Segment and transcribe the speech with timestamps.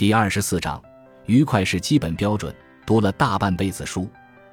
[0.00, 0.82] 第二十四章，
[1.26, 2.54] 愉快是基本标准。
[2.86, 4.08] 读了大半辈子书，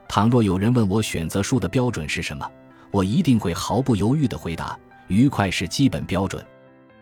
[0.06, 2.46] 倘若有人问我选择书的标准是什么，
[2.92, 6.46] 我一定会毫不犹豫地回答：愉快是基本标准。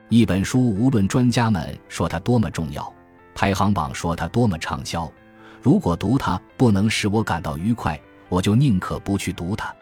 [0.10, 2.94] 一本书，无论专家们说它多么重要，
[3.34, 5.12] 排行榜说它多么畅销，
[5.59, 8.00] 如果读它不能使我感到愉快，
[8.30, 9.73] 我就宁可不去读它。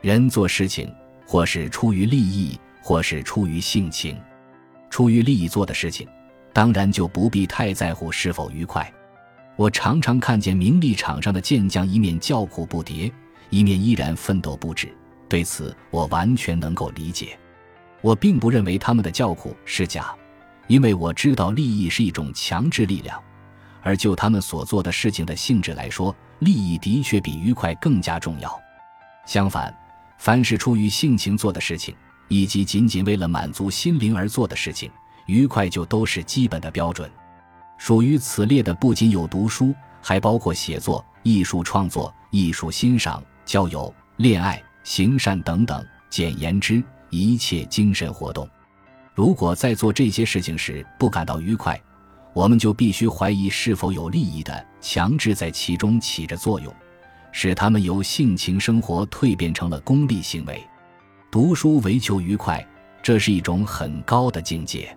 [0.00, 0.92] 人做事情，
[1.28, 4.20] 或是出于利益，或是出于性情。
[4.90, 6.08] 出于利益做的事情。
[6.52, 8.92] 当然就不必太在乎是否愉快。
[9.56, 13.12] 我常常看见名利场上的健将一面叫苦不迭，
[13.50, 14.94] 一面依然奋斗不止。
[15.28, 17.38] 对此，我完全能够理解。
[18.00, 20.14] 我并不认为他们的叫苦是假，
[20.66, 23.22] 因为我知道利益是一种强制力量，
[23.82, 28.58] 而就他们所做的事情的性质来说，利益的确比愉快更加重要。
[29.26, 29.72] 相反，
[30.18, 31.94] 凡是出于性情做的事情，
[32.28, 34.90] 以及仅仅为了满足心灵而做的事情，
[35.30, 37.08] 愉快就都是基本的标准，
[37.78, 39.72] 属于此列的不仅有读书，
[40.02, 45.86] 还包括写作、艺术创作、艺术欣赏、交友、恋爱、行善等等。
[46.10, 48.48] 简言之，一切精神活动。
[49.14, 51.80] 如果在做这些事情时不感到愉快，
[52.32, 56.74] 我们就必须怀疑是否有利益的强制在其中起着作用，
[57.30, 60.60] 使他们由性情生活蜕变成了功利行为。
[61.30, 62.66] 读书为求愉快，
[63.00, 64.92] 这是一种很高的境界。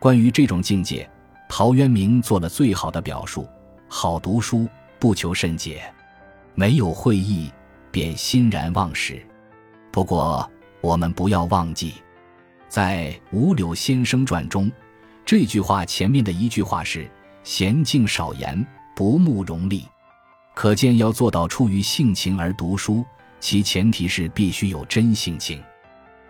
[0.00, 1.08] 关于这种境界，
[1.46, 3.46] 陶渊明做了最好的表述
[3.86, 4.66] ：“好读书，
[4.98, 5.92] 不求甚解，
[6.54, 7.52] 没有会意，
[7.90, 9.22] 便欣然忘食。”
[9.92, 11.92] 不过，我们不要忘记，
[12.66, 14.72] 在《五柳先生传》中，
[15.26, 17.06] 这句话前面的一句话是
[17.44, 19.86] “娴静少言，不慕荣利”，
[20.56, 23.04] 可见要做到出于性情而读书，
[23.38, 25.62] 其前提是必须有真性情。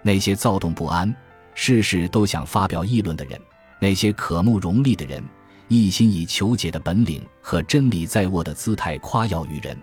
[0.03, 1.15] 那些躁动不安、
[1.55, 3.41] 事事都想发表议论的人。
[3.81, 5.25] 那些渴慕荣利的人，
[5.69, 9.77] 一心以求解的本领和真理在握的姿态夸耀于人，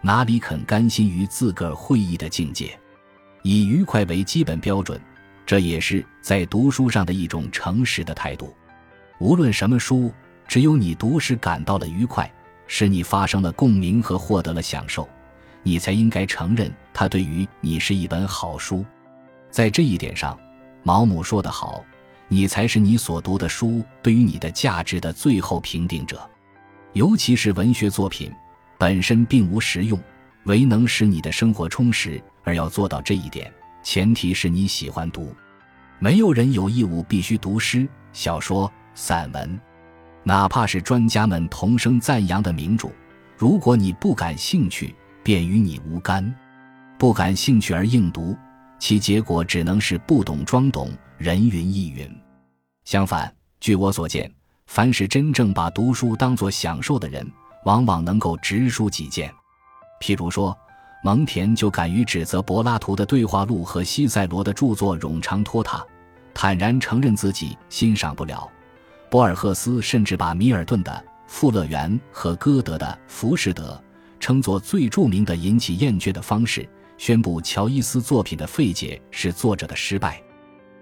[0.00, 2.76] 哪里肯甘心于自个儿会意的境界？
[3.42, 5.00] 以愉快为基本标准，
[5.46, 8.52] 这也是在读书上的一种诚实的态度。
[9.18, 10.12] 无论什么书，
[10.48, 12.28] 只有你读时感到了愉快，
[12.66, 15.08] 使你发生了共鸣和获得了享受，
[15.62, 18.84] 你才应该承认它对于你是一本好书。
[19.48, 20.36] 在这一点上，
[20.82, 21.84] 毛姆说得好。
[22.28, 26.28] 你才是你所读的书对于你的价值的最后评定者，
[26.92, 28.32] 尤其是文学作品
[28.78, 29.98] 本身并无实用，
[30.44, 32.22] 唯能使你的生活充实。
[32.42, 33.50] 而要做到这一点，
[33.82, 35.34] 前提是你喜欢读。
[35.98, 39.58] 没有人有义务必须读诗、小说、散文，
[40.22, 42.90] 哪怕是专家们同声赞扬的名著。
[43.38, 46.34] 如果你不感兴趣，便与你无干。
[46.98, 48.36] 不感兴趣而硬读，
[48.84, 50.90] 其结果只能是不懂装懂。
[51.16, 52.06] 人云亦云。
[52.84, 54.30] 相反，据我所见，
[54.66, 57.26] 凡是真正把读书当作享受的人，
[57.64, 59.32] 往往能够直抒己见。
[60.02, 60.54] 譬如说，
[61.02, 65.82] 蒙恬就敢于指责柏拉图的对话录和西塞罗的著作冗长拖沓，
[66.34, 68.46] 坦然承认自己欣赏不了。
[69.10, 70.92] 博尔赫斯甚至把米尔顿的
[71.26, 73.82] 《富乐园》和歌德的《浮士德》
[74.20, 80.22] 称作最著名的引起厌倦的方式，宣布乔伊斯作品的废解是作者的失败。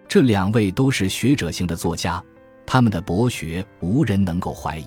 [0.07, 2.23] 这两位都是学者型的作家，
[2.67, 4.87] 他们的博学无人能够怀疑。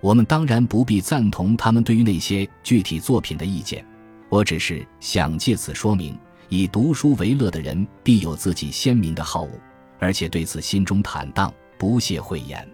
[0.00, 3.84] 我们当然不必赞同他们对于那些具体作品的意见。
[4.30, 6.16] 我只是想借此说明，
[6.48, 9.50] 以读书为乐的人必有自己鲜明的好恶，
[9.98, 12.66] 而且对此心中坦荡，不屑讳言。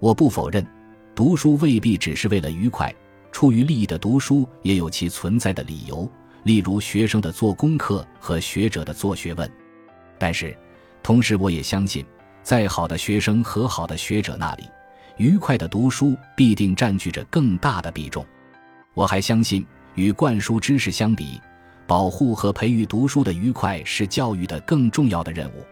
[0.00, 0.66] 我不否认，
[1.14, 2.94] 读书未必只是为了愉快，
[3.32, 6.10] 出于利益的读书也有其存在的理由，
[6.44, 9.50] 例如学生的做功课和学者的做学问。
[10.18, 10.56] 但是。
[11.02, 12.04] 同时，我也相信，
[12.42, 14.64] 在好的学生和好的学者那里，
[15.16, 18.24] 愉快的读书必定占据着更大的比重。
[18.92, 21.40] 我还相信，与灌输知识相比，
[21.86, 25.64] 保护和培育读书的愉快是教育的更重要的任务。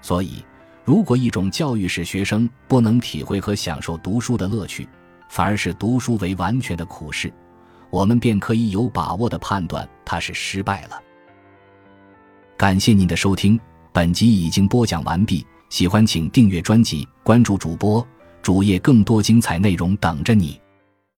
[0.00, 0.44] 所以，
[0.84, 4.88] 如果一种教育使学生不能体会和享受读书的乐趣，
[5.28, 7.30] 反而是读书为完全的苦事，
[7.90, 11.02] 我们便可以有把握的判断他是失败了。
[12.56, 13.58] 感谢您的收听。
[13.92, 18.06] 本集已经播讲完毕，喜欢请订阅专辑，关注主播
[18.40, 20.59] 主页，更多精彩内容等着你。